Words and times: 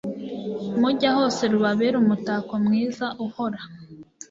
mujya 0.79 1.09
hose, 1.17 1.41
rubabere 1.53 1.95
umutako 2.03 2.53
mwiza 2.65 3.05
uhora 3.25 3.59